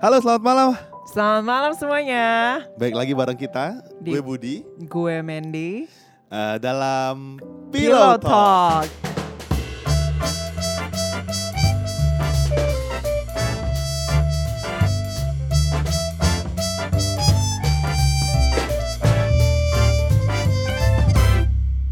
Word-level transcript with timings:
Halo, 0.00 0.16
selamat 0.16 0.42
malam. 0.42 0.70
Selamat 1.12 1.44
malam 1.44 1.72
semuanya. 1.76 2.26
Baik 2.80 2.94
lagi 2.96 3.12
bareng 3.12 3.36
kita, 3.36 3.84
Di- 4.00 4.16
gue 4.16 4.22
Budi 4.24 4.56
Gue 4.88 5.20
Mandy. 5.20 5.84
eh, 6.30 6.56
dalam 6.56 7.36
Pillow 7.68 8.16
Pillow 8.16 8.16
Talk. 8.16 8.88
Talk. 8.88 8.88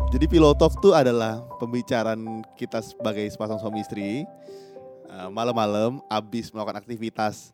Jadi 0.08 0.24
Pillow 0.24 0.56
Talk 0.56 0.80
tuh 0.80 0.96
adalah 0.96 1.44
pembicaraan 1.60 2.40
kita 2.56 2.80
sebagai 2.80 3.28
sepasang 3.28 3.60
suami 3.60 3.84
istri 3.84 4.24
eh, 5.04 5.28
malam-malam 5.30 6.00
abis 6.08 6.48
melakukan 6.50 6.80
aktivitas 6.80 7.52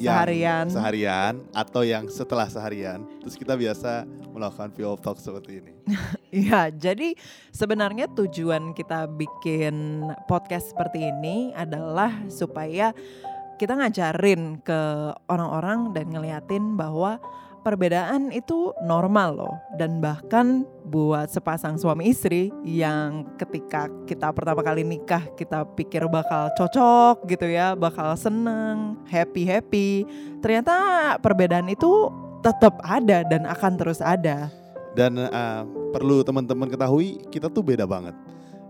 yang 0.00 0.16
Seharian. 0.18 0.64
seharian 0.68 1.34
atau 1.52 1.82
yang 1.84 2.04
setelah 2.08 2.48
seharian. 2.48 3.04
Terus 3.22 3.36
kita 3.36 3.54
biasa 3.54 4.08
melakukan 4.32 4.72
Pillow 4.72 4.96
Talk 4.98 5.20
seperti 5.20 5.62
ini. 5.62 5.72
Iya, 6.32 6.72
jadi 6.72 7.12
sebenarnya 7.52 8.08
tujuan 8.16 8.72
kita 8.72 9.04
bikin 9.04 10.00
podcast 10.24 10.72
seperti 10.72 11.12
ini 11.12 11.52
adalah 11.52 12.08
supaya 12.32 12.96
kita 13.60 13.76
ngajarin 13.76 14.64
ke 14.64 15.12
orang-orang 15.28 15.92
dan 15.92 16.08
ngeliatin 16.08 16.72
bahwa 16.72 17.20
perbedaan 17.62 18.34
itu 18.34 18.74
normal 18.82 19.38
loh 19.38 19.54
dan 19.78 20.02
bahkan 20.02 20.66
buat 20.82 21.30
sepasang 21.30 21.78
suami 21.78 22.10
istri 22.10 22.50
yang 22.66 23.24
ketika 23.38 23.86
kita 24.04 24.34
pertama 24.34 24.60
kali 24.60 24.82
nikah 24.82 25.22
kita 25.38 25.62
pikir 25.78 26.04
bakal 26.10 26.50
cocok 26.58 27.24
gitu 27.30 27.46
ya 27.46 27.78
bakal 27.78 28.18
seneng 28.18 28.98
happy 29.06 29.46
happy 29.46 30.04
ternyata 30.42 30.74
perbedaan 31.22 31.70
itu 31.70 32.10
tetap 32.42 32.82
ada 32.82 33.22
dan 33.22 33.46
akan 33.46 33.72
terus 33.78 34.02
ada 34.02 34.50
Dan 34.92 35.16
eh, 35.16 35.62
perlu 35.88 36.20
teman-teman 36.20 36.68
ketahui 36.68 37.16
kita 37.32 37.48
tuh 37.48 37.64
beda 37.64 37.88
banget. 37.88 38.12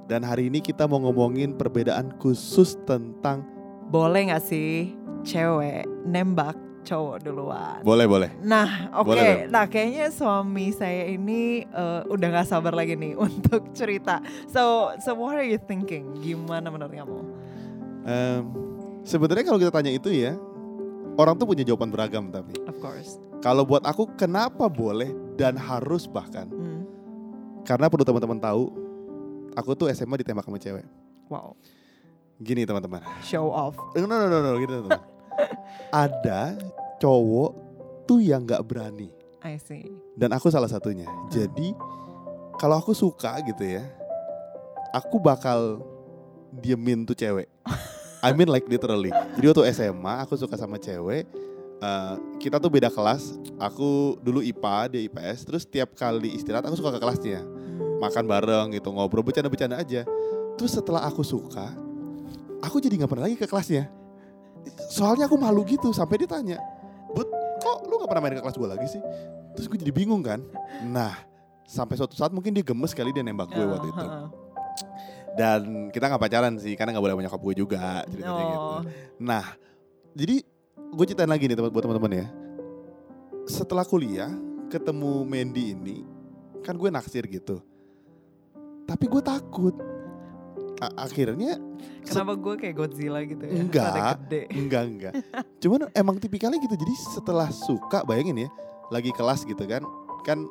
Dan 0.07 0.23
hari 0.23 0.47
ini 0.47 0.63
kita 0.63 0.87
mau 0.87 1.03
ngomongin 1.03 1.59
perbedaan 1.59 2.15
khusus 2.23 2.79
tentang 2.87 3.43
boleh 3.91 4.31
nggak 4.31 4.45
sih 4.45 4.95
cewek 5.27 5.85
nembak 6.07 6.55
cowok 6.83 7.23
duluan 7.23 7.79
boleh 7.81 8.05
boleh. 8.05 8.31
Nah, 8.41 8.91
oke. 8.93 9.15
Boleh, 9.15 9.47
Nah, 9.47 9.65
kayaknya 9.67 10.11
suami 10.11 10.71
saya 10.71 11.07
ini 11.07 11.63
eh, 11.63 12.01
udah 12.05 12.27
nggak 12.29 12.47
sabar 12.47 12.71
lagi 12.71 12.95
nih 12.95 13.15
untuk 13.27 13.71
cerita. 13.73 14.19
So, 14.47 14.91
so 14.99 15.15
what 15.15 15.35
are 15.35 15.47
you 15.47 15.59
thinking? 15.59 16.11
Gimana 16.19 16.69
menurut 16.69 16.91
kamu? 16.91 17.19
Em, 18.03 18.43
sebenarnya 19.03 19.45
kalau 19.45 19.59
kita 19.59 19.71
tanya 19.71 19.91
itu 19.91 20.11
ya, 20.11 20.35
orang 21.15 21.35
tuh 21.35 21.47
punya 21.47 21.63
jawaban 21.63 21.89
beragam 21.89 22.29
tapi 22.29 22.59
Of 22.67 22.79
course. 22.79 23.23
kalau 23.39 23.63
buat 23.63 23.83
aku 23.83 24.11
kenapa 24.15 24.67
boleh 24.67 25.11
dan 25.35 25.55
harus 25.55 26.05
bahkan 26.05 26.51
Hmm. 26.51 26.83
karena 27.63 27.87
perlu 27.87 28.03
teman-teman 28.03 28.39
tahu, 28.39 28.75
aku 29.55 29.71
tuh 29.73 29.87
SMA 29.89 30.19
ditembak 30.19 30.43
sama 30.43 30.59
cewek. 30.59 30.83
Wow. 31.31 31.55
Gini 32.37 32.67
teman-teman. 32.67 33.07
Show 33.23 33.47
off. 33.47 33.79
No 33.95 34.03
no 34.03 34.19
no 34.19 34.27
no, 34.27 34.39
no 34.43 34.59
gitu 34.59 34.83
teman. 34.83 34.99
Ada 35.93 36.57
cowok 36.99 37.51
tuh 38.07 38.19
yang 38.23 38.43
nggak 38.47 38.63
berani 38.65 39.11
I 39.43 39.59
see. 39.59 39.91
dan 40.15 40.31
aku 40.33 40.49
salah 40.49 40.71
satunya. 40.71 41.07
Jadi 41.29 41.75
kalau 42.57 42.79
aku 42.79 42.95
suka 42.95 43.43
gitu 43.43 43.67
ya, 43.67 43.83
aku 44.95 45.19
bakal 45.19 45.83
diemin 46.53 47.03
tuh 47.03 47.17
cewek. 47.17 47.49
I 48.23 48.31
mean 48.31 48.47
like 48.47 48.69
literally. 48.71 49.11
Jadi 49.35 49.45
waktu 49.51 49.67
SMA 49.75 50.15
aku 50.23 50.39
suka 50.39 50.55
sama 50.55 50.79
cewek. 50.79 51.27
eh, 51.83 52.15
kita 52.39 52.63
tuh 52.63 52.71
beda 52.71 52.87
kelas. 52.87 53.35
Aku 53.59 54.15
dulu 54.23 54.39
IPA, 54.39 54.95
dia 54.95 55.03
IPS. 55.03 55.43
Terus 55.43 55.63
tiap 55.67 55.91
kali 55.99 56.31
istirahat 56.31 56.63
aku 56.63 56.79
suka 56.79 56.95
ke 56.95 57.03
kelasnya. 57.03 57.43
Hmm. 57.43 57.99
Makan 57.99 58.25
bareng 58.31 58.67
gitu, 58.79 58.95
ngobrol 58.95 59.27
bercanda-bercanda 59.27 59.83
aja. 59.83 60.07
Terus 60.55 60.71
setelah 60.71 61.03
aku 61.03 61.27
suka, 61.27 61.75
aku 62.63 62.79
jadi 62.79 63.03
nggak 63.03 63.11
pernah 63.11 63.27
lagi 63.27 63.35
ke 63.35 63.51
kelasnya. 63.51 63.91
Soalnya 64.93 65.27
aku 65.27 65.37
malu 65.41 65.65
gitu 65.65 65.91
sampai 65.91 66.23
dia 66.23 66.29
tanya, 66.29 66.59
"Bud, 67.11 67.29
kok 67.61 67.89
lu 67.89 67.99
nggak 68.01 68.11
pernah 68.11 68.23
main 68.23 68.35
ke 68.37 68.43
kelas 68.45 68.57
gue 68.59 68.69
lagi 68.69 68.87
sih?" 68.87 69.03
Terus 69.57 69.67
gue 69.69 69.79
jadi 69.81 69.93
bingung 69.93 70.25
kan. 70.25 70.41
Nah, 70.89 71.13
sampai 71.69 71.97
suatu 71.97 72.17
saat 72.17 72.33
mungkin 72.33 72.53
dia 72.57 72.65
gemes 72.65 72.93
kali 72.97 73.13
dia 73.13 73.25
nembak 73.25 73.53
gue 73.53 73.65
waktu 73.65 73.89
itu. 73.89 74.05
Uh-huh. 74.05 74.29
Dan 75.33 75.89
kita 75.89 76.13
nggak 76.13 76.21
pacaran 76.21 76.55
sih, 76.61 76.77
karena 76.77 76.93
nggak 76.97 77.05
boleh 77.05 77.17
banyak 77.25 77.33
gue 77.33 77.55
juga 77.57 78.05
ceritanya 78.09 78.45
gitu. 78.53 78.61
Oh. 78.61 78.81
Nah, 79.17 79.45
jadi 80.13 80.45
gue 80.77 81.05
ceritain 81.09 81.29
lagi 81.29 81.49
nih 81.49 81.57
buat 81.57 81.85
teman-teman 81.85 82.13
ya. 82.21 82.27
Setelah 83.49 83.85
kuliah, 83.89 84.29
ketemu 84.69 85.25
Mandy 85.25 85.73
ini, 85.73 86.05
kan 86.61 86.77
gue 86.77 86.89
naksir 86.93 87.25
gitu. 87.29 87.65
Tapi 88.85 89.05
gue 89.09 89.23
takut. 89.25 89.73
Akhirnya 90.99 91.61
Kenapa 92.03 92.35
gue 92.35 92.55
kayak 92.59 92.75
Godzilla 92.75 93.21
gitu 93.23 93.45
ya? 93.47 93.53
Enggak. 93.63 94.19
Gede. 94.27 94.43
enggak 94.51 94.83
enggak. 94.91 95.13
Cuman 95.63 95.81
emang 95.95 96.17
tipikalnya 96.19 96.59
gitu. 96.59 96.75
Jadi 96.75 96.95
setelah 97.15 97.49
suka, 97.55 98.03
bayangin 98.03 98.47
ya, 98.47 98.49
lagi 98.91 99.15
kelas 99.15 99.47
gitu 99.47 99.63
kan, 99.65 99.87
kan 100.27 100.43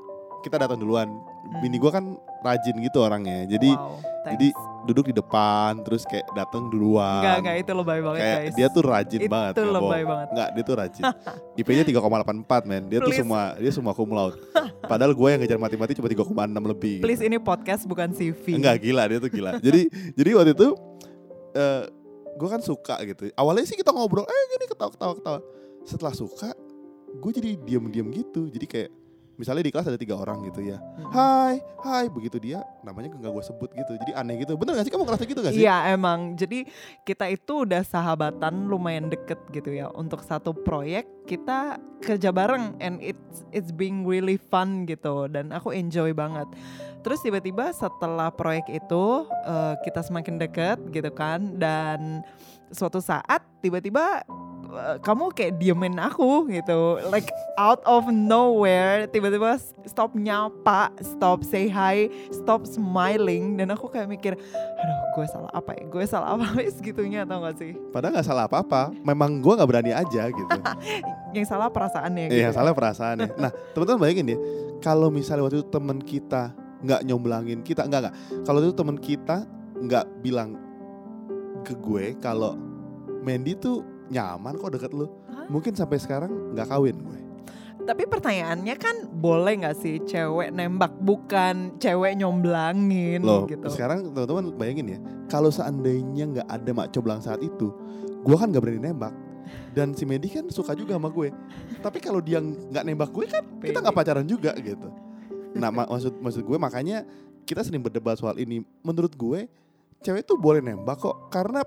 kita 0.42 0.56
datang 0.58 0.80
duluan. 0.80 1.12
Bini 1.59 1.75
gue 1.75 1.92
kan 1.92 2.16
rajin 2.42 2.75
gitu 2.80 3.03
orangnya. 3.03 3.46
Jadi 3.52 3.69
wow, 3.75 4.00
thanks. 4.00 4.31
jadi 4.38 4.47
duduk 4.88 5.06
di 5.12 5.16
depan, 5.16 5.84
terus 5.86 6.08
kayak 6.08 6.25
datang 6.34 6.72
duluan. 6.72 7.22
Enggak, 7.22 7.38
enggak 7.44 7.56
itu 7.62 7.72
lebay 7.75 8.00
banget 8.02 8.22
kayak 8.22 8.40
guys. 8.42 8.56
dia 8.58 8.68
tuh 8.72 8.84
rajin 8.88 9.22
itu 9.22 9.30
banget 9.30 9.53
nggak 9.53 9.68
lebay 9.68 9.81
bohong. 9.81 10.09
banget. 10.09 10.28
Enggak, 10.31 10.50
dia 10.50 10.63
tuh 10.63 10.75
rajin. 10.80 11.03
IP-nya 11.59 11.84
3,84 11.86 12.69
men. 12.69 12.84
Dia 12.90 13.00
tuh 13.03 13.12
Please. 13.12 13.22
semua 13.22 13.42
dia 13.59 13.72
semua 13.72 13.92
cum 13.94 14.09
laude. 14.09 14.38
Padahal 14.86 15.14
gue 15.14 15.28
yang 15.30 15.40
ngejar 15.42 15.59
mati-mati 15.62 15.94
cuma 15.97 16.09
3,6 16.09 16.72
lebih. 16.72 16.96
gitu. 17.00 17.06
Please 17.06 17.24
ini 17.24 17.38
podcast 17.38 17.84
bukan 17.86 18.12
CV. 18.14 18.58
Enggak 18.58 18.81
gila 18.81 19.03
dia 19.08 19.19
tuh 19.22 19.31
gila. 19.31 19.52
jadi 19.62 19.81
jadi 20.18 20.30
waktu 20.38 20.52
itu 20.58 20.69
eh 21.56 21.84
gue 22.38 22.47
kan 22.50 22.62
suka 22.64 22.96
gitu. 23.06 23.30
Awalnya 23.36 23.66
sih 23.68 23.78
kita 23.78 23.92
ngobrol, 23.94 24.25
eh 24.25 24.42
gini 24.56 24.66
ketawa-ketawa 24.72 25.14
ketawa. 25.19 25.40
Setelah 25.86 26.14
suka, 26.16 26.50
gue 27.18 27.31
jadi 27.34 27.58
diem-diem 27.59 28.08
gitu. 28.14 28.47
Jadi 28.50 28.66
kayak 28.66 28.90
misalnya 29.41 29.66
di 29.66 29.74
kelas 29.74 29.90
ada 29.90 29.97
tiga 29.97 30.22
orang 30.22 30.46
gitu 30.46 30.62
ya. 30.62 30.78
Hmm. 30.78 31.09
Hai, 31.09 31.56
hai 31.81 32.06
begitu 32.13 32.38
dia 32.38 32.62
namanya 32.85 33.09
nggak 33.18 33.31
gue 33.34 33.44
sebut 33.50 33.74
gitu. 33.74 33.97
Jadi 33.97 34.13
aneh 34.13 34.46
gitu. 34.46 34.53
Bener 34.53 34.78
gak 34.78 34.85
sih 34.85 34.94
kamu 34.94 35.09
ngerasa 35.09 35.24
gitu 35.25 35.41
gak 35.41 35.53
sih? 35.57 35.66
Iya 35.66 35.97
emang, 35.97 36.38
jadi 36.38 36.69
kita 37.02 37.25
itu 37.34 37.66
udah 37.66 37.81
sahabatan 37.81 38.69
lumayan 38.69 39.09
deket 39.09 39.41
gitu 39.50 39.74
ya. 39.74 39.90
Untuk 39.97 40.22
satu 40.22 40.53
proyek 40.53 41.09
kita 41.25 41.81
kerja 42.06 42.30
bareng 42.30 42.78
and 42.78 43.01
it's 43.01 43.41
it's 43.50 43.74
being 43.74 44.06
really 44.06 44.38
fun 44.38 44.85
gitu 44.85 45.25
dan 45.25 45.50
aku 45.50 45.74
enjoy 45.74 46.13
banget. 46.13 46.46
Terus 47.01 47.18
tiba-tiba 47.25 47.74
setelah 47.74 48.30
proyek 48.30 48.69
itu 48.69 49.25
eh, 49.25 49.74
kita 49.81 50.06
semakin 50.06 50.38
deket 50.38 50.78
gitu 50.94 51.09
kan 51.09 51.57
dan 51.57 52.22
suatu 52.69 53.01
saat 53.03 53.41
tiba-tiba 53.59 54.24
kamu 55.04 55.36
kayak 55.36 55.59
diemin 55.59 56.00
aku 56.00 56.48
gitu 56.48 57.00
like 57.12 57.28
out 57.59 57.84
of 57.84 58.08
nowhere 58.08 59.06
tiba-tiba 59.08 59.59
stop 59.84 60.16
nyapa 60.16 60.90
stop 61.04 61.44
say 61.44 61.68
hi 61.68 62.08
stop 62.32 62.64
smiling 62.64 63.60
dan 63.60 63.72
aku 63.72 63.92
kayak 63.92 64.08
mikir 64.08 64.34
aduh 64.80 64.98
gue 65.12 65.26
salah 65.28 65.52
apa 65.52 65.76
ya 65.76 65.84
gue 65.86 66.04
salah 66.08 66.28
apa 66.34 66.46
segitunya 66.78 67.28
tau 67.28 67.44
gak 67.44 67.60
sih 67.60 67.72
Padahal 67.92 68.16
nggak 68.16 68.28
salah 68.28 68.46
apa-apa. 68.48 68.96
Memang 69.04 69.44
gue 69.44 69.54
nggak 69.54 69.70
berani 69.70 69.92
aja 69.92 70.31
gitu. 70.31 70.58
yang 71.36 71.48
salah 71.48 71.68
perasaannya 71.68 72.31
gitu 72.31 72.40
Iya, 72.40 72.44
yang 72.50 72.56
salah 72.56 72.72
perasaannya. 72.72 73.30
Nah, 73.44 73.52
teman-teman 73.76 74.00
bayangin 74.00 74.34
ya, 74.34 74.38
kalau 74.80 75.12
misalnya 75.12 75.44
waktu 75.46 75.60
itu 75.62 75.68
teman 75.68 76.00
kita 76.00 76.56
nggak 76.81 77.02
nyomblangin 77.06 77.60
kita, 77.62 77.86
nggak 77.86 78.00
nggak. 78.08 78.16
Kalau 78.48 78.60
itu 78.64 78.74
teman 78.74 78.98
kita 78.98 79.38
nggak 79.81 80.06
bilang 80.24 80.56
ke 81.62 81.78
gue 81.78 82.18
kalau 82.18 82.58
Mandy 83.22 83.54
tuh 83.54 83.86
nyaman 84.12 84.60
kok 84.60 84.76
deket 84.76 84.92
lu. 84.92 85.08
Hah? 85.32 85.48
Mungkin 85.48 85.72
sampai 85.74 85.98
sekarang 85.98 86.54
nggak 86.54 86.68
kawin 86.68 87.00
gue. 87.00 87.19
tapi 87.81 88.06
pertanyaannya 88.06 88.78
kan 88.78 89.10
boleh 89.10 89.66
nggak 89.66 89.74
sih 89.74 89.98
cewek 90.06 90.54
nembak 90.54 90.94
bukan 91.02 91.81
cewek 91.81 92.13
nyomblangin 92.13 93.25
Loh, 93.25 93.50
gitu 93.50 93.66
sekarang 93.74 94.06
teman-teman 94.13 94.54
bayangin 94.54 94.86
ya, 94.86 95.00
kalau 95.25 95.50
seandainya 95.50 96.30
nggak 96.30 96.46
ada 96.46 96.72
mak 96.78 96.94
coblang 96.94 97.25
saat 97.25 97.42
itu, 97.42 97.74
gue 98.22 98.36
kan 98.38 98.54
nggak 98.54 98.62
berani 98.62 98.86
nembak. 98.86 99.10
Dan 99.74 99.98
si 99.98 100.06
Mandy 100.06 100.30
kan 100.30 100.46
suka 100.54 100.78
juga 100.78 100.94
sama 100.94 101.10
gue. 101.10 101.34
Tapi 101.81 101.98
kalau 101.98 102.22
dia 102.22 102.38
nggak 102.38 102.86
nembak 102.86 103.10
gue 103.10 103.25
kan 103.25 103.44
kita 103.57 103.81
nggak 103.81 103.96
pacaran 103.98 104.30
juga 104.30 104.54
gitu. 104.62 104.88
Nah 105.57 105.74
mak- 105.74 105.90
maksud 105.90 106.22
maksud 106.22 106.46
gue 106.46 106.57
makanya 106.62 107.02
kita 107.50 107.66
sering 107.66 107.81
berdebat 107.81 108.14
soal 108.14 108.38
ini. 108.38 108.62
Menurut 108.86 109.18
gue 109.18 109.50
cewek 110.06 110.22
tuh 110.22 110.38
boleh 110.38 110.62
nembak 110.62 111.02
kok 111.02 111.34
karena 111.34 111.66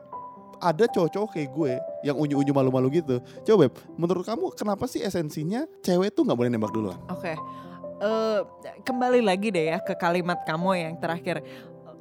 ada 0.64 0.88
cowok-cowok 0.88 1.28
kayak 1.36 1.50
gue 1.52 1.72
yang 2.02 2.16
unyu-unyu 2.16 2.56
malu-malu 2.56 2.88
gitu. 2.98 3.20
Coba 3.44 3.68
Beb, 3.68 3.76
menurut 4.00 4.24
kamu 4.24 4.56
kenapa 4.56 4.88
sih 4.88 5.04
esensinya 5.04 5.68
cewek 5.84 6.16
tuh 6.16 6.24
nggak 6.24 6.38
boleh 6.40 6.50
nembak 6.50 6.72
duluan? 6.72 6.96
Oke, 7.12 7.36
Eh, 7.94 8.40
kembali 8.82 9.22
lagi 9.22 9.54
deh 9.54 9.70
ya 9.70 9.78
ke 9.78 9.94
kalimat 9.94 10.42
kamu 10.44 10.70
yang 10.76 10.94
terakhir. 10.98 11.40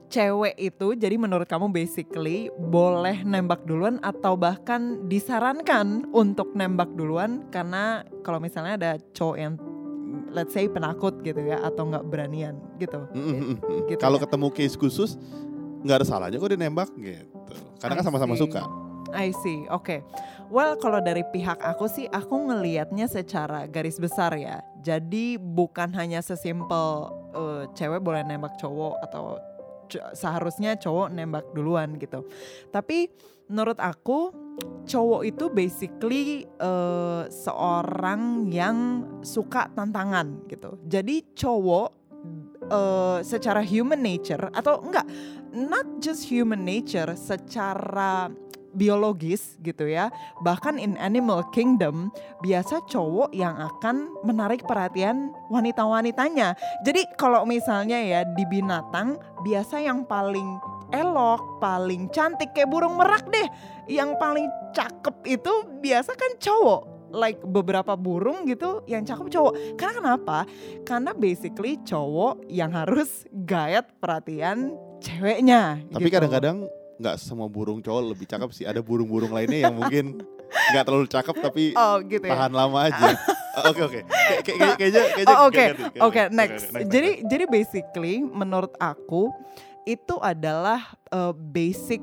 cewek 0.10 0.54
itu 0.62 0.94
jadi 0.94 1.18
menurut 1.18 1.50
kamu 1.50 1.74
basically 1.74 2.46
boleh 2.54 3.26
nembak 3.26 3.66
duluan 3.66 3.98
atau 4.06 4.38
bahkan 4.38 5.10
disarankan 5.10 6.06
untuk 6.14 6.54
nembak 6.54 6.94
duluan 6.94 7.50
karena 7.50 8.06
kalau 8.22 8.38
misalnya 8.38 8.78
ada 8.78 8.92
cowok 9.18 9.38
yang 9.42 9.54
let's 10.30 10.54
say 10.54 10.70
penakut 10.70 11.18
gitu 11.26 11.42
ya 11.42 11.58
atau 11.66 11.90
nggak 11.90 12.06
beranian 12.06 12.62
gitu. 12.78 13.10
Mm, 13.10 13.18
mm, 13.18 13.34
mm, 13.34 13.58
mm. 13.58 13.82
Gitu 13.90 13.98
Kalau 13.98 14.22
ya. 14.22 14.30
ketemu 14.30 14.48
case 14.54 14.78
khusus 14.78 15.18
nggak 15.82 15.98
ada 16.02 16.06
salahnya 16.06 16.38
kok 16.38 16.50
dia 16.54 16.62
nembak 16.62 16.94
gitu. 16.94 17.58
Karena 17.84 18.00
kan 18.00 18.06
sama-sama 18.08 18.40
suka. 18.40 18.64
I 19.12 19.36
see, 19.44 19.68
oke. 19.68 20.00
Well, 20.48 20.80
kalau 20.80 21.04
dari 21.04 21.28
pihak 21.28 21.60
aku 21.60 21.92
sih, 21.92 22.08
aku 22.08 22.48
ngelihatnya 22.48 23.12
secara 23.12 23.68
garis 23.68 24.00
besar 24.00 24.32
ya. 24.40 24.64
Jadi 24.80 25.36
bukan 25.36 25.92
hanya 26.00 26.24
sesimpel 26.24 27.12
eh, 27.36 27.64
cewek 27.76 28.00
boleh 28.00 28.24
nembak 28.24 28.56
cowok 28.56 29.04
atau 29.04 29.38
seharusnya 30.16 30.80
cowok 30.80 31.12
nembak 31.12 31.46
duluan 31.52 32.00
gitu. 32.00 32.26
Tapi 32.72 33.12
menurut 33.52 33.78
aku 33.78 34.32
cowok 34.88 35.22
itu 35.28 35.46
basically 35.52 36.48
eh, 36.48 37.24
seorang 37.28 38.48
yang 38.48 39.04
suka 39.22 39.68
tantangan 39.76 40.48
gitu. 40.48 40.80
Jadi 40.88 41.36
cowok 41.36 42.04
eh, 42.68 43.20
secara 43.26 43.62
human 43.64 44.00
nature 44.00 44.52
atau 44.52 44.80
enggak, 44.84 45.08
not 45.54 45.86
just 46.00 46.28
human 46.28 46.64
nature, 46.64 47.14
secara 47.16 48.32
biologis 48.74 49.56
gitu 49.62 49.86
ya. 49.86 50.10
Bahkan 50.42 50.82
in 50.82 50.98
animal 50.98 51.46
kingdom 51.54 52.10
biasa 52.42 52.82
cowok 52.90 53.32
yang 53.32 53.54
akan 53.56 54.10
menarik 54.26 54.66
perhatian 54.66 55.32
wanita-wanitanya. 55.54 56.58
Jadi 56.82 57.06
kalau 57.16 57.46
misalnya 57.46 58.02
ya 58.02 58.26
di 58.26 58.44
binatang 58.50 59.16
biasa 59.46 59.80
yang 59.80 60.04
paling 60.10 60.58
elok, 60.94 61.62
paling 61.62 62.10
cantik 62.10 62.52
kayak 62.54 62.70
burung 62.70 62.98
merak 62.98 63.24
deh. 63.30 63.48
Yang 63.88 64.18
paling 64.18 64.48
cakep 64.74 65.16
itu 65.30 65.54
biasa 65.80 66.12
kan 66.18 66.32
cowok. 66.42 66.93
Like 67.14 67.38
beberapa 67.40 67.94
burung 67.94 68.44
gitu 68.44 68.82
yang 68.84 69.06
cakep 69.06 69.30
cowok. 69.30 69.54
Karena 69.78 69.94
kenapa? 69.96 70.38
Karena 70.82 71.14
basically 71.14 71.78
cowok 71.80 72.42
yang 72.50 72.74
harus 72.74 73.24
gayat 73.30 73.86
perhatian 73.98 74.74
ceweknya. 74.98 75.78
Tapi 75.88 76.10
gitu. 76.10 76.16
kadang-kadang 76.18 76.66
nggak 76.98 77.16
semua 77.18 77.46
burung 77.46 77.80
cowok 77.80 78.02
lebih 78.12 78.26
cakep 78.26 78.50
sih. 78.50 78.66
Ada 78.66 78.82
burung-burung 78.82 79.30
lainnya 79.30 79.70
yang 79.70 79.78
mungkin 79.78 80.26
nggak 80.74 80.84
terlalu 80.84 81.06
cakep 81.06 81.36
tapi 81.38 81.64
Oh 81.74 82.02
gitu 82.02 82.26
ya. 82.26 82.34
tahan 82.34 82.52
lama 82.52 82.90
aja. 82.90 83.14
Oke 83.70 83.86
oke. 83.86 84.02
Kayak- 84.02 84.42
kayak- 84.42 84.78
Kayaknya 84.82 85.02
kayaknya 85.14 85.36
Oh, 85.38 85.46
Oke, 85.46 85.66
oke, 86.02 86.22
next, 86.34 86.74
Jadi 86.90 87.10
next. 87.22 87.30
jadi 87.30 87.44
basically 87.46 88.16
menurut 88.26 88.74
aku 88.82 89.30
itu 89.86 90.18
adalah 90.18 90.82
uh, 91.14 91.30
basic 91.30 92.02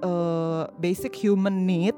uh, 0.00 0.64
basic 0.76 1.12
human 1.12 1.68
need 1.68 1.92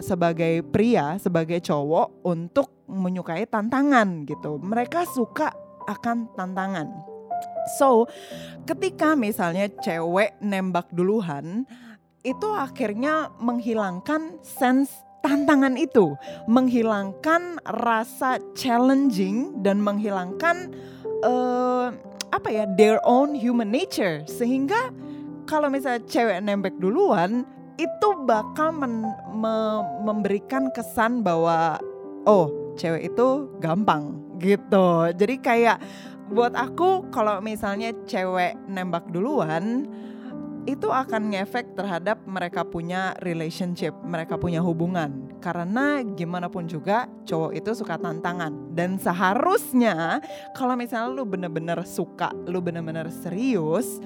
sebagai 0.00 0.64
pria, 0.66 1.16
sebagai 1.16 1.60
cowok 1.60 2.26
untuk 2.26 2.86
menyukai 2.86 3.48
tantangan 3.48 4.24
gitu. 4.28 4.60
Mereka 4.60 5.08
suka 5.10 5.52
akan 5.86 6.30
tantangan. 6.34 6.88
So, 7.78 8.06
ketika 8.64 9.18
misalnya 9.18 9.66
cewek 9.82 10.38
nembak 10.38 10.90
duluan, 10.94 11.66
itu 12.22 12.48
akhirnya 12.54 13.34
menghilangkan 13.42 14.38
sense 14.42 14.90
tantangan 15.22 15.74
itu, 15.74 16.14
menghilangkan 16.46 17.58
rasa 17.66 18.38
challenging 18.54 19.62
dan 19.66 19.82
menghilangkan 19.82 20.70
eh, 21.26 21.88
apa 22.30 22.48
ya 22.50 22.64
their 22.78 22.98
own 23.06 23.34
human 23.34 23.70
nature 23.70 24.22
sehingga 24.26 24.90
kalau 25.46 25.70
misalnya 25.70 26.02
cewek 26.06 26.38
nembak 26.42 26.74
duluan 26.76 27.46
itu 27.76 28.08
bakal 28.24 28.72
men- 28.72 29.16
me- 29.36 29.86
memberikan 30.04 30.72
kesan 30.72 31.20
bahwa 31.20 31.76
oh 32.24 32.74
cewek 32.76 33.12
itu 33.12 33.48
gampang 33.60 34.16
gitu 34.40 35.12
jadi 35.16 35.34
kayak 35.40 35.78
buat 36.32 36.52
aku 36.58 37.08
kalau 37.14 37.38
misalnya 37.38 37.94
cewek 38.08 38.58
nembak 38.66 39.06
duluan 39.14 39.86
itu 40.66 40.90
akan 40.90 41.30
ngefek 41.30 41.78
terhadap 41.78 42.18
mereka 42.26 42.66
punya 42.66 43.14
relationship, 43.22 43.94
mereka 44.02 44.34
punya 44.34 44.58
hubungan. 44.58 45.30
Karena 45.38 46.02
gimana 46.02 46.50
pun 46.50 46.66
juga 46.66 47.06
cowok 47.22 47.54
itu 47.54 47.70
suka 47.70 47.94
tantangan. 47.94 48.74
Dan 48.74 48.98
seharusnya 48.98 50.18
kalau 50.58 50.74
misalnya 50.74 51.14
lu 51.14 51.22
bener-bener 51.22 51.78
suka, 51.86 52.34
lu 52.50 52.58
bener-bener 52.58 53.06
serius, 53.14 54.02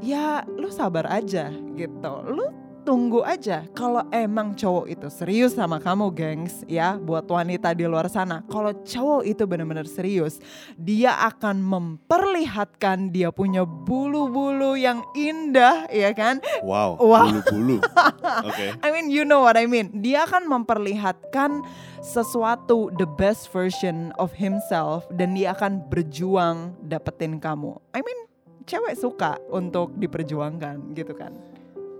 ya 0.00 0.40
lu 0.56 0.72
sabar 0.72 1.04
aja 1.12 1.52
gitu. 1.76 2.14
Lu 2.32 2.48
tunggu 2.84 3.24
aja 3.24 3.64
kalau 3.72 4.04
emang 4.12 4.52
cowok 4.52 4.86
itu 4.92 5.08
serius 5.08 5.56
sama 5.56 5.80
kamu 5.80 6.12
gengs 6.12 6.60
ya 6.68 7.00
buat 7.00 7.24
wanita 7.24 7.72
di 7.72 7.88
luar 7.88 8.12
sana 8.12 8.44
kalau 8.44 8.76
cowok 8.76 9.24
itu 9.24 9.48
benar-benar 9.48 9.88
serius 9.88 10.36
dia 10.76 11.16
akan 11.24 11.64
memperlihatkan 11.64 13.08
dia 13.08 13.32
punya 13.32 13.64
bulu-bulu 13.64 14.76
yang 14.76 15.00
indah 15.16 15.88
ya 15.88 16.12
kan 16.12 16.44
Wow, 16.60 17.00
Wow. 17.00 17.32
bulu-bulu. 17.32 17.80
Oke. 18.52 18.76
I 18.84 18.88
mean 18.92 19.08
you 19.08 19.24
know 19.24 19.40
what 19.40 19.56
I 19.56 19.64
mean 19.64 20.04
dia 20.04 20.28
akan 20.28 20.44
memperlihatkan 20.44 21.64
sesuatu 22.04 22.92
the 23.00 23.08
best 23.16 23.48
version 23.48 24.12
of 24.20 24.36
himself 24.36 25.08
dan 25.08 25.32
dia 25.32 25.56
akan 25.56 25.80
berjuang 25.88 26.76
dapetin 26.84 27.40
kamu 27.40 27.80
I 27.96 28.04
mean 28.04 28.28
cewek 28.68 28.92
suka 28.92 29.40
untuk 29.48 29.96
diperjuangkan 29.96 30.92
gitu 30.92 31.16
kan 31.16 31.32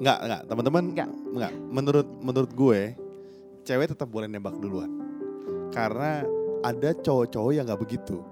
Enggak, 0.02 0.18
enggak, 0.26 0.40
teman-teman. 0.50 0.84
Nggak. 0.90 1.10
Enggak. 1.34 1.52
Menurut 1.70 2.06
menurut 2.18 2.50
gue, 2.50 2.80
cewek 3.62 3.94
tetap 3.94 4.08
boleh 4.10 4.26
nembak 4.26 4.58
duluan. 4.58 4.90
Karena 5.70 6.22
ada 6.64 6.90
cowok-cowok 6.96 7.52
yang 7.54 7.64
nggak 7.68 7.82
begitu 7.82 8.22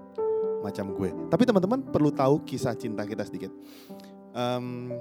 macam 0.63 0.95
gue. 0.95 1.11
Tapi 1.27 1.43
teman-teman 1.43 1.79
perlu 1.83 2.09
tahu 2.09 2.41
kisah 2.47 2.73
cinta 2.75 3.03
kita 3.03 3.27
sedikit. 3.27 3.51
Em, 4.33 4.95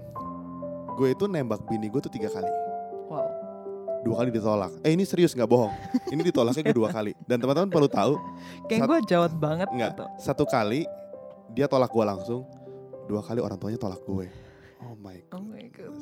gue 0.98 1.08
itu 1.14 1.24
nembak 1.30 1.64
bini 1.70 1.88
gue 1.88 2.00
tuh 2.02 2.12
tiga 2.12 2.28
kali. 2.28 2.50
wow 3.08 3.26
Dua 4.02 4.18
kali 4.18 4.34
ditolak. 4.34 4.74
Eh 4.82 4.98
ini 4.98 5.06
serius 5.06 5.30
nggak 5.30 5.46
bohong. 5.46 5.70
Ini 6.10 6.20
ditolaknya 6.26 6.66
gue 6.66 6.74
dua 6.74 6.90
kali. 6.90 7.14
Dan 7.22 7.38
teman-teman 7.38 7.70
perlu 7.70 7.86
tahu, 7.86 8.18
kayak 8.66 8.90
gue 8.90 8.98
jawab 9.06 9.30
banget 9.38 9.70
Nggak. 9.70 9.94
gitu 9.94 10.04
satu 10.18 10.42
kali 10.42 10.82
dia 11.54 11.70
tolak 11.70 11.94
gue 11.94 12.04
langsung, 12.04 12.42
dua 13.06 13.22
kali 13.22 13.38
orang 13.38 13.54
tuanya 13.62 13.78
tolak 13.78 14.02
gue. 14.02 14.26
Oh 14.82 14.98
my 14.98 15.22
oh 15.30 15.38
god. 15.38 15.46
my 15.46 15.66
god 15.70 16.01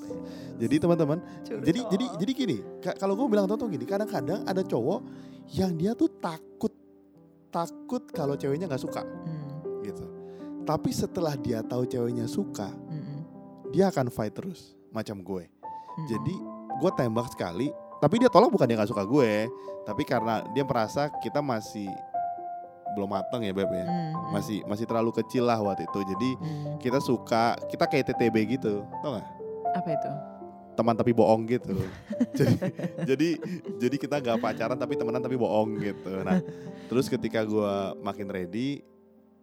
Jadi 0.60 0.76
teman-teman, 0.76 1.18
jadi 1.42 1.80
jadi 1.88 2.06
jadi 2.20 2.32
gini, 2.36 2.56
ka- 2.78 2.94
kalau 2.94 3.16
gue 3.16 3.26
bilang 3.26 3.48
tonton 3.48 3.66
gini, 3.66 3.82
kadang-kadang 3.82 4.44
ada 4.44 4.60
cowok 4.60 5.00
yang 5.50 5.72
dia 5.72 5.96
tuh 5.96 6.12
takut 6.12 6.70
takut 7.48 8.04
kalau 8.08 8.36
ceweknya 8.36 8.68
nggak 8.68 8.78
suka 8.78 9.02
Hmm, 9.02 9.48
gitu. 9.82 10.04
Tapi 10.62 10.92
setelah 10.92 11.34
dia 11.34 11.60
tahu 11.60 11.82
ceweknya 11.82 12.24
suka, 12.24 12.68
hmm, 12.68 13.18
dia 13.72 13.88
akan 13.88 14.06
fight 14.06 14.30
terus 14.30 14.76
macam 14.90 15.18
gue. 15.18 15.48
hmm. 15.48 16.06
Jadi 16.06 16.34
gue 16.76 16.90
tembak 16.94 17.26
sekali, 17.28 17.72
tapi 17.98 18.14
dia 18.16 18.28
tolak 18.28 18.48
bukan 18.48 18.68
dia 18.68 18.76
nggak 18.76 18.92
suka 18.92 19.02
gue, 19.02 19.48
tapi 19.82 20.04
karena 20.04 20.44
dia 20.52 20.62
merasa 20.62 21.10
kita 21.18 21.40
masih 21.40 21.88
belum 22.90 23.06
matang 23.08 23.40
ya 23.40 23.50
beb 23.50 23.66
ya, 23.66 23.82
Hmm, 23.82 23.90
hmm, 24.12 24.30
masih 24.30 24.58
masih 24.66 24.84
terlalu 24.84 25.10
kecil 25.14 25.46
lah 25.46 25.58
waktu 25.58 25.82
itu. 25.84 26.00
Jadi 26.04 26.30
hmm. 26.36 26.78
kita 26.78 26.98
suka, 26.98 27.56
kita 27.66 27.86
kayak 27.86 28.12
TTB 28.12 28.36
gitu, 28.52 28.84
tau 29.00 29.16
gak? 29.16 29.26
apa 29.70 29.86
itu 29.88 30.10
teman 30.80 30.96
tapi 30.96 31.12
bohong 31.12 31.44
gitu. 31.44 31.76
jadi 32.38 32.54
jadi 33.04 33.28
jadi 33.76 33.96
kita 34.00 34.16
nggak 34.24 34.38
pacaran 34.40 34.80
tapi 34.80 34.96
temenan 34.96 35.20
tapi 35.20 35.36
bohong 35.36 35.76
gitu. 35.76 36.24
Nah, 36.24 36.40
terus 36.88 37.12
ketika 37.12 37.44
gua 37.44 37.92
makin 38.00 38.32
ready 38.32 38.80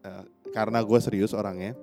eh, 0.02 0.24
karena 0.50 0.82
gue 0.82 0.98
serius 0.98 1.38
orangnya, 1.38 1.78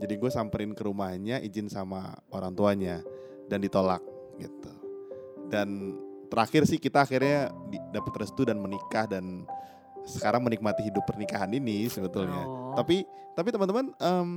jadi 0.00 0.14
gue 0.16 0.30
samperin 0.32 0.72
ke 0.72 0.82
rumahnya 0.84 1.40
izin 1.44 1.68
sama 1.68 2.16
orang 2.32 2.56
tuanya 2.56 3.04
dan 3.48 3.60
ditolak 3.60 4.00
gitu. 4.40 4.72
Dan 5.52 6.00
terakhir 6.28 6.66
sih 6.66 6.76
kita 6.76 7.06
akhirnya 7.06 7.52
dapat 7.94 8.26
restu 8.26 8.44
dan 8.44 8.58
menikah 8.58 9.06
dan 9.06 9.46
sekarang 10.06 10.42
menikmati 10.44 10.86
hidup 10.86 11.02
pernikahan 11.06 11.50
ini 11.50 11.90
sebetulnya. 11.90 12.44
Oh. 12.46 12.74
Tapi 12.78 13.02
tapi 13.34 13.48
teman-teman 13.50 13.90
em, 13.98 14.28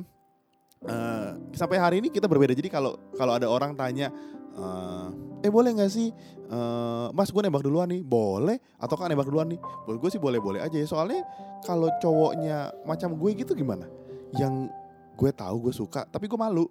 eh, 0.88 1.30
sampai 1.54 1.78
hari 1.78 1.96
ini 2.02 2.10
kita 2.10 2.26
berbeda. 2.26 2.56
Jadi 2.58 2.70
kalau 2.72 2.98
kalau 3.16 3.38
ada 3.38 3.46
orang 3.46 3.76
tanya, 3.78 4.10
eh, 4.58 5.08
eh 5.46 5.52
boleh 5.52 5.76
nggak 5.76 5.92
sih, 5.92 6.10
eh, 6.50 7.08
Mas 7.14 7.30
gue 7.30 7.42
nembak 7.44 7.62
duluan 7.62 7.90
nih, 7.92 8.02
boleh? 8.02 8.58
Atau 8.82 8.96
kan 8.98 9.12
nembak 9.12 9.30
duluan 9.30 9.52
nih? 9.52 9.60
Buat 9.86 9.98
gue 10.02 10.10
sih 10.10 10.22
boleh-boleh 10.22 10.64
aja 10.64 10.78
ya. 10.78 10.88
Soalnya 10.88 11.26
kalau 11.68 11.92
cowoknya 12.00 12.74
macam 12.88 13.14
gue 13.18 13.32
gitu 13.36 13.54
gimana? 13.54 13.86
Yang 14.34 14.72
gue 15.20 15.32
tahu 15.36 15.70
gue 15.70 15.74
suka, 15.76 16.08
tapi 16.08 16.32
gue 16.32 16.40
malu. 16.40 16.66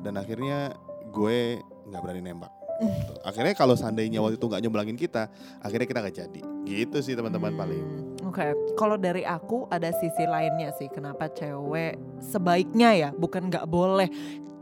Dan 0.00 0.16
akhirnya 0.16 0.72
gue 1.12 1.60
nggak 1.60 2.00
berani 2.00 2.22
nembak. 2.24 2.52
Gitu. 2.80 3.12
Akhirnya 3.28 3.52
kalau 3.52 3.76
seandainya 3.76 4.24
waktu 4.24 4.40
itu 4.40 4.46
nggak 4.48 4.62
nyemblangin 4.64 4.96
kita, 4.96 5.28
akhirnya 5.60 5.84
kita 5.84 6.00
nggak 6.00 6.16
jadi. 6.16 6.40
Gitu 6.64 6.96
sih 7.04 7.12
teman-teman 7.12 7.52
paling. 7.52 7.99
Oke, 8.30 8.54
kalau 8.78 8.94
dari 8.94 9.26
aku 9.26 9.66
ada 9.74 9.90
sisi 9.90 10.22
lainnya 10.22 10.70
sih 10.78 10.86
kenapa 10.86 11.26
cewek 11.34 11.98
sebaiknya 12.22 12.94
ya, 12.94 13.08
bukan 13.10 13.50
nggak 13.50 13.66
boleh. 13.66 14.06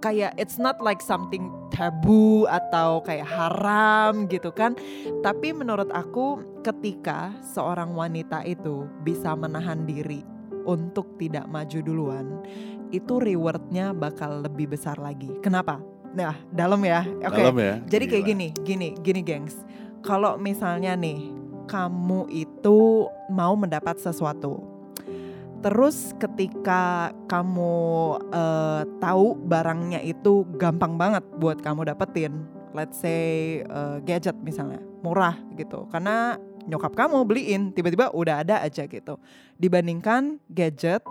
Kayak 0.00 0.32
it's 0.40 0.56
not 0.56 0.80
like 0.80 1.04
something 1.04 1.52
tabu 1.68 2.48
atau 2.48 3.04
kayak 3.04 3.28
haram 3.28 4.24
gitu 4.32 4.48
kan. 4.56 4.72
Tapi 5.20 5.52
menurut 5.52 5.92
aku 5.92 6.40
ketika 6.64 7.28
seorang 7.44 7.92
wanita 7.92 8.40
itu 8.48 8.88
bisa 9.04 9.36
menahan 9.36 9.84
diri 9.84 10.24
untuk 10.64 11.20
tidak 11.20 11.44
maju 11.52 11.78
duluan, 11.84 12.40
itu 12.88 13.20
rewardnya 13.20 13.92
bakal 13.92 14.48
lebih 14.48 14.72
besar 14.72 14.96
lagi. 14.96 15.28
Kenapa? 15.44 15.76
Nah, 16.16 16.40
dalam 16.48 16.80
ya. 16.88 17.04
Oke. 17.04 17.44
Dalam 17.44 17.60
ya. 17.60 17.74
Jadi 17.84 18.04
kayak 18.08 18.24
gini, 18.32 18.48
gini, 18.64 18.88
gini 19.04 19.20
gengs. 19.20 19.60
Kalau 20.00 20.40
misalnya 20.40 20.96
nih 20.96 21.37
kamu 21.68 22.32
itu 22.32 23.06
mau 23.28 23.52
mendapat 23.52 24.00
sesuatu. 24.00 24.64
Terus 25.58 26.14
ketika 26.16 27.12
kamu 27.26 27.76
eh, 28.30 28.82
tahu 29.02 29.36
barangnya 29.36 30.00
itu 30.06 30.46
gampang 30.56 30.96
banget 30.96 31.22
buat 31.36 31.60
kamu 31.60 31.92
dapetin. 31.92 32.46
Let's 32.72 32.98
say 33.02 33.60
eh, 33.62 33.96
gadget 34.06 34.38
misalnya, 34.40 34.80
murah 35.04 35.36
gitu. 35.58 35.84
Karena 35.92 36.40
nyokap 36.68 36.94
kamu 36.94 37.24
beliin, 37.28 37.62
tiba-tiba 37.76 38.12
udah 38.14 38.46
ada 38.46 38.62
aja 38.62 38.86
gitu. 38.86 39.18
Dibandingkan 39.58 40.38
gadget 40.52 41.02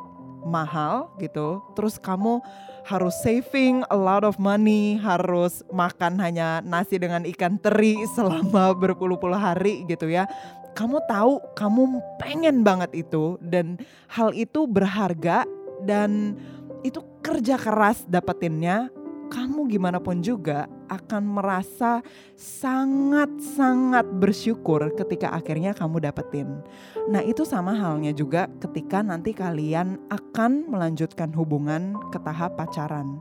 mahal 0.46 1.14
gitu, 1.18 1.64
terus 1.74 1.98
kamu 1.98 2.42
harus 2.88 3.16
saving 3.20 3.84
a 3.92 3.98
lot 3.98 4.24
of 4.24 4.40
money, 4.40 4.96
harus 4.96 5.60
makan 5.74 6.16
hanya 6.24 6.64
nasi 6.64 6.96
dengan 6.96 7.28
ikan 7.28 7.60
teri 7.60 8.00
selama 8.16 8.72
berpuluh-puluh 8.78 9.38
hari 9.38 9.84
gitu 9.90 10.08
ya. 10.08 10.30
Kamu 10.78 11.02
tahu 11.10 11.42
kamu 11.58 12.00
pengen 12.22 12.62
banget 12.62 12.94
itu 12.94 13.42
dan 13.42 13.82
hal 14.14 14.30
itu 14.38 14.70
berharga 14.70 15.44
dan 15.84 16.38
itu 16.86 17.02
kerja 17.26 17.58
keras 17.58 18.06
dapetinnya. 18.06 18.94
Kamu 19.28 19.68
gimana 19.68 20.00
pun 20.00 20.24
juga 20.24 20.70
akan 20.88 21.24
merasa 21.40 22.02
sangat-sangat 22.36 24.08
bersyukur 24.18 24.92
ketika 24.96 25.36
akhirnya 25.36 25.76
kamu 25.76 26.04
dapetin. 26.04 26.64
Nah 27.08 27.22
itu 27.24 27.44
sama 27.44 27.76
halnya 27.76 28.12
juga 28.12 28.48
ketika 28.60 29.04
nanti 29.04 29.32
kalian 29.32 30.00
akan 30.12 30.68
melanjutkan 30.68 31.32
hubungan 31.36 31.96
ke 32.12 32.20
tahap 32.24 32.58
pacaran. 32.60 33.20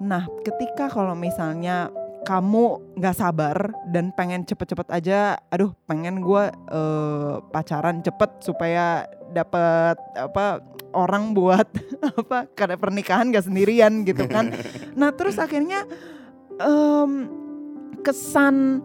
Nah 0.00 0.28
ketika 0.44 0.92
kalau 0.92 1.16
misalnya 1.16 1.88
kamu 2.26 2.98
nggak 2.98 3.16
sabar 3.16 3.70
dan 3.86 4.10
pengen 4.10 4.42
cepet-cepet 4.42 4.90
aja, 4.90 5.38
aduh 5.46 5.70
pengen 5.86 6.18
gue 6.18 6.50
eh, 6.50 7.34
pacaran 7.54 8.02
cepet 8.02 8.42
supaya 8.42 9.06
dapet 9.30 9.94
apa 10.18 10.58
orang 10.96 11.36
buat 11.36 11.68
apa 12.24 12.48
karena 12.56 12.76
pernikahan 12.80 13.28
gak 13.30 13.46
sendirian 13.46 14.02
gitu 14.02 14.24
kan. 14.26 14.50
Nah 14.98 15.12
terus 15.12 15.36
akhirnya 15.36 15.84
em, 16.60 17.10
kesan 18.00 18.82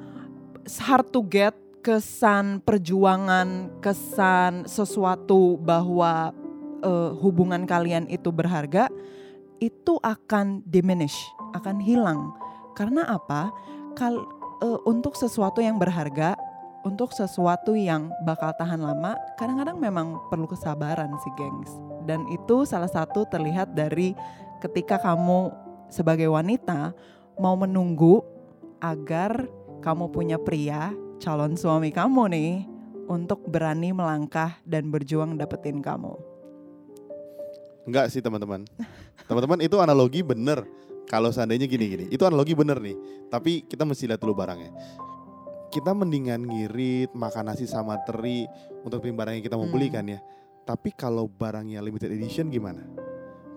hard 0.82 1.08
to 1.12 1.22
get, 1.28 1.56
kesan 1.82 2.62
perjuangan, 2.62 3.74
kesan 3.82 4.70
sesuatu 4.70 5.58
bahwa 5.62 6.34
eh, 6.82 7.12
hubungan 7.22 7.66
kalian 7.66 8.06
itu 8.10 8.30
berharga, 8.30 8.88
itu 9.62 9.98
akan 10.02 10.66
diminish, 10.66 11.18
akan 11.58 11.82
hilang. 11.82 12.34
Karena 12.78 13.06
apa? 13.10 13.54
Kal 13.98 14.22
eh, 14.62 14.80
untuk 14.86 15.18
sesuatu 15.18 15.60
yang 15.62 15.82
berharga, 15.82 16.38
untuk 16.82 17.14
sesuatu 17.14 17.78
yang 17.78 18.10
bakal 18.26 18.54
tahan 18.58 18.82
lama, 18.82 19.14
kadang-kadang 19.38 19.78
memang 19.78 20.18
perlu 20.34 20.50
kesabaran 20.50 21.14
sih, 21.22 21.34
gengs. 21.38 21.72
Dan 22.10 22.26
itu 22.34 22.66
salah 22.66 22.90
satu 22.90 23.26
terlihat 23.30 23.78
dari 23.78 24.18
ketika 24.62 24.98
kamu 24.98 25.54
sebagai 25.94 26.30
wanita 26.32 26.94
mau 27.42 27.58
menunggu 27.58 28.22
agar 28.78 29.50
kamu 29.82 30.14
punya 30.14 30.38
pria 30.38 30.94
calon 31.18 31.58
suami 31.58 31.90
kamu 31.90 32.30
nih 32.30 32.54
untuk 33.10 33.42
berani 33.50 33.90
melangkah 33.90 34.62
dan 34.62 34.94
berjuang 34.94 35.42
dapetin 35.42 35.82
kamu. 35.82 36.14
Enggak 37.90 38.14
sih 38.14 38.22
teman-teman. 38.22 38.62
Teman-teman 39.26 39.60
itu 39.66 39.82
analogi 39.82 40.22
bener. 40.22 40.62
Kalau 41.10 41.34
seandainya 41.34 41.68
gini-gini, 41.68 42.08
itu 42.08 42.24
analogi 42.24 42.54
bener 42.56 42.78
nih. 42.80 42.96
Tapi 43.28 43.66
kita 43.68 43.84
mesti 43.84 44.08
lihat 44.08 44.22
dulu 44.22 44.38
barangnya. 44.38 44.72
Kita 45.74 45.92
mendingan 45.92 46.46
ngirit, 46.46 47.12
makan 47.12 47.52
nasi 47.52 47.68
sama 47.68 48.00
teri 48.06 48.48
untuk 48.86 49.04
barang 49.04 49.34
yang 49.36 49.44
kita 49.44 49.60
mau 49.60 49.68
Hmm. 49.68 49.76
beli 49.76 49.88
kan 49.92 50.08
ya. 50.08 50.22
Tapi 50.64 50.94
kalau 50.94 51.28
barangnya 51.28 51.84
limited 51.84 52.14
edition 52.16 52.48
gimana? 52.48 52.86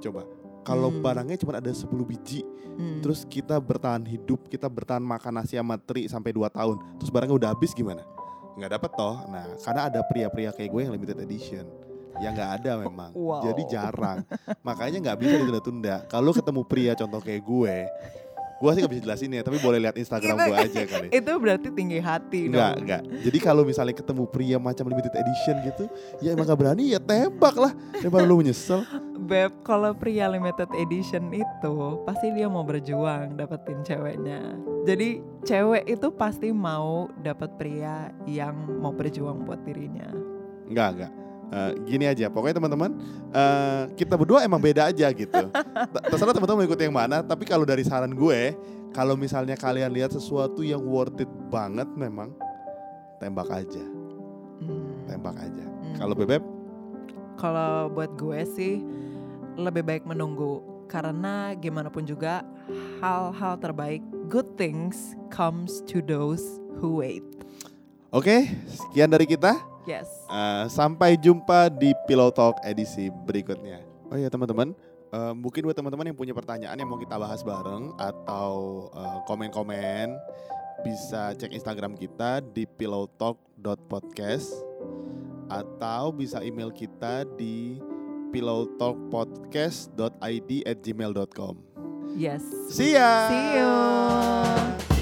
Coba. 0.03 0.26
Kalau 0.64 0.88
Hmm. 0.88 1.04
barangnya 1.04 1.37
cuma 1.37 1.61
ada 1.61 1.71
10 1.71 2.02
biji, 2.02 2.40
Hmm. 2.75 3.04
terus 3.04 3.23
kita 3.23 3.61
bertahan 3.61 4.02
hidup, 4.02 4.49
kita 4.49 4.66
bertahan 4.66 5.04
makan 5.04 5.38
nasi 5.38 5.61
sama 5.61 5.76
teri 5.76 6.09
sampai 6.09 6.33
2 6.33 6.49
tahun, 6.49 6.80
terus 6.99 7.12
barangnya 7.12 7.37
udah 7.37 7.50
habis 7.52 7.71
gimana? 7.71 8.02
Nggak 8.56 8.71
dapet 8.80 8.90
toh. 8.97 9.16
Nah, 9.28 9.47
karena 9.61 9.80
ada 9.92 10.00
pria-pria 10.02 10.50
kayak 10.50 10.71
gue 10.73 10.80
yang 10.83 10.92
limited 10.94 11.18
edition. 11.21 11.66
Ya 12.23 12.30
nggak 12.30 12.62
ada 12.62 12.78
memang. 12.78 13.11
Wow. 13.11 13.42
Jadi 13.42 13.62
jarang. 13.66 14.23
Makanya 14.66 15.02
nggak 15.02 15.18
bisa 15.18 15.35
ditunda-tunda. 15.37 15.97
Kalau 16.06 16.30
ketemu 16.30 16.62
pria 16.62 16.92
contoh 16.94 17.18
kayak 17.18 17.42
gue, 17.42 17.76
gue 18.64 18.71
sih 18.73 18.80
nggak 18.80 18.92
bisa 18.97 19.02
jelasin 19.04 19.30
ya. 19.30 19.42
Tapi 19.44 19.56
boleh 19.61 19.78
lihat 19.78 19.94
Instagram 19.94 20.33
Itu- 20.33 20.49
gue 20.49 20.56
aja 20.56 20.83
kali. 20.88 21.06
itu 21.12 21.33
berarti 21.37 21.68
tinggi 21.68 21.99
hati 22.00 22.40
Enggak, 22.49 22.73
dong. 22.73 22.80
enggak. 22.88 23.02
Jadi 23.21 23.38
kalau 23.38 23.62
misalnya 23.62 23.92
ketemu 23.92 24.25
pria 24.25 24.56
macam 24.56 24.85
limited 24.88 25.12
edition 25.12 25.56
gitu, 25.62 25.85
ya 26.18 26.33
emang 26.33 26.49
gak 26.49 26.56
berani 26.56 26.85
ya 26.90 26.99
tembak 26.99 27.54
lah. 27.54 27.73
Daripada 27.94 28.25
lu 28.25 28.40
menyesal. 28.40 28.80
Beb, 29.14 29.52
kalau 29.62 29.92
pria 29.92 30.28
limited 30.28 30.68
edition 30.75 31.28
itu 31.30 31.75
pasti 32.04 32.33
dia 32.33 32.44
mau 32.44 32.61
berjuang 32.61 33.37
dapetin 33.37 33.80
ceweknya. 33.80 34.56
Jadi 34.85 35.21
cewek 35.44 35.85
itu 35.87 36.09
pasti 36.12 36.49
mau 36.50 37.09
dapat 37.21 37.56
pria 37.56 38.09
yang 38.25 38.52
mau 38.80 38.92
berjuang 38.92 39.44
buat 39.44 39.61
dirinya. 39.64 40.09
Enggak, 40.64 40.88
enggak. 40.97 41.12
Eh, 41.53 41.73
gini 41.87 42.09
aja, 42.09 42.27
pokoknya 42.27 42.59
teman-teman, 42.59 42.91
eh, 43.31 43.83
kita 43.95 44.19
berdua 44.19 44.43
emang 44.43 44.59
beda 44.59 44.91
aja 44.91 45.07
gitu. 45.13 45.45
Terserah 46.11 46.35
teman-teman 46.35 46.65
mau 46.65 46.67
ikut 46.67 46.81
yang 46.81 46.95
mana, 46.95 47.23
tapi 47.23 47.47
kalau 47.47 47.63
dari 47.63 47.87
saran 47.87 48.11
gue, 48.11 48.57
kalau 48.91 49.15
misalnya 49.15 49.55
kalian 49.55 49.93
lihat 49.93 50.11
sesuatu 50.11 50.67
yang 50.67 50.83
worth 50.83 51.21
it 51.21 51.31
banget 51.53 51.87
memang, 51.95 52.35
tembak 53.19 53.47
aja, 53.51 53.85
Hmm. 54.59 55.07
tembak 55.07 55.37
aja. 55.37 55.63
Hmm. 55.63 55.95
Kalau 55.95 56.15
bebek, 56.15 56.43
Kalau 57.35 57.91
buat 57.91 58.15
gue 58.15 58.41
sih 58.47 58.79
lebih 59.55 59.83
baik 59.83 60.07
menunggu 60.07 60.63
karena 60.87 61.51
gimana 61.55 61.91
pun 61.91 62.03
juga 62.03 62.47
hal-hal 62.99 63.59
terbaik 63.59 64.03
good 64.27 64.47
things 64.55 65.19
comes 65.31 65.83
to 65.83 65.99
those 65.99 66.43
who 66.79 67.03
wait. 67.03 67.27
oke, 68.11 68.31
sekian 68.71 69.11
dari 69.11 69.27
kita. 69.27 69.74
Yes. 69.85 70.09
Eh, 70.29 70.64
sampai 70.73 71.17
jumpa 71.21 71.69
di 71.73 71.93
Pillow 72.09 72.33
Talk 72.33 72.57
edisi 72.64 73.11
berikutnya. 73.12 73.81
Oh 74.12 74.17
iya 74.17 74.29
teman-teman, 74.33 74.73
eh, 75.12 75.33
mungkin 75.37 75.64
buat 75.69 75.76
teman-teman 75.76 76.07
yang 76.12 76.19
punya 76.19 76.35
pertanyaan 76.37 76.76
yang 76.76 76.88
mau 76.88 76.99
kita 77.00 77.17
bahas 77.21 77.43
bareng 77.45 77.93
atau 78.00 78.88
eh, 78.93 79.19
komen-komen 79.29 80.17
bisa 80.85 81.33
cek 81.37 81.53
Instagram 81.57 81.97
kita 81.97 82.41
di 82.53 82.67
pillowtalk.podcast 82.69 84.53
atau 85.49 86.12
bisa 86.12 86.45
email 86.45 86.71
kita 86.73 87.25
di 87.37 87.81
pillowtalkpodcast.id 88.35 90.50
at 90.67 90.83
gmail.com. 90.83 91.57
Yes. 92.14 92.43
See 92.71 92.95
ya! 92.95 93.29
See 93.31 93.59
you. 93.59 94.94